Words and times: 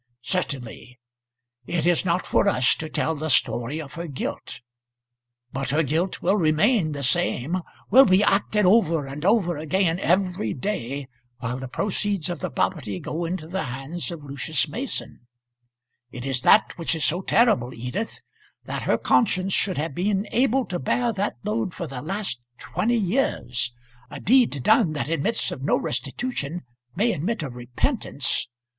"Certainly. 0.23 0.99
It 1.67 1.85
is 1.85 2.03
not 2.03 2.25
for 2.25 2.47
us 2.47 2.73
to 2.77 2.89
tell 2.89 3.13
the 3.13 3.29
story 3.29 3.79
of 3.79 3.93
her 3.93 4.07
guilt; 4.07 4.61
but 5.53 5.69
her 5.69 5.83
guilt 5.83 6.23
will 6.23 6.37
remain 6.37 6.91
the 6.93 7.03
same, 7.03 7.59
will 7.91 8.05
be 8.05 8.23
acted 8.23 8.65
over 8.65 9.05
and 9.05 9.23
over 9.23 9.57
again 9.57 9.99
every 9.99 10.55
day, 10.55 11.07
while 11.37 11.57
the 11.57 11.67
proceeds 11.67 12.31
of 12.31 12.39
the 12.39 12.49
property 12.49 12.99
go 12.99 13.25
into 13.25 13.45
the 13.47 13.65
hands 13.65 14.09
of 14.09 14.23
Lucius 14.23 14.67
Mason. 14.67 15.27
It 16.09 16.25
is 16.25 16.41
that 16.41 16.75
which 16.79 16.95
is 16.95 17.05
so 17.05 17.21
terrible, 17.21 17.71
Edith; 17.71 18.21
that 18.65 18.81
her 18.81 18.97
conscience 18.97 19.53
should 19.53 19.77
have 19.77 19.93
been 19.93 20.27
able 20.31 20.65
to 20.65 20.79
bear 20.79 21.13
that 21.13 21.35
load 21.43 21.75
for 21.75 21.85
the 21.85 22.01
last 22.01 22.41
twenty 22.57 22.97
years! 22.97 23.71
A 24.09 24.19
deed 24.19 24.63
done, 24.63 24.93
that 24.93 25.09
admits 25.09 25.51
of 25.51 25.61
no 25.61 25.77
restitution, 25.77 26.63
may 26.95 27.13
admit 27.13 27.43
of 27.43 27.53
repentance. 27.53 28.47